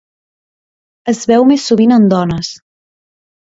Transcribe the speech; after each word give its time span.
Es 1.13 1.19
veu 1.33 1.45
més 1.51 1.67
sovint 1.73 1.95
en 2.01 2.09
dones. 2.17 2.53